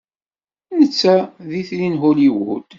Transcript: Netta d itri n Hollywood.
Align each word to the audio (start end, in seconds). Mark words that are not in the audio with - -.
Netta 0.79 1.15
d 1.49 1.51
itri 1.59 1.87
n 1.89 1.95
Hollywood. 2.03 2.63